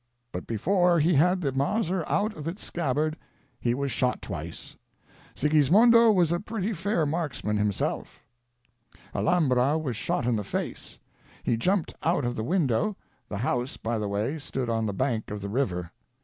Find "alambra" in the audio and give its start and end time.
9.13-9.77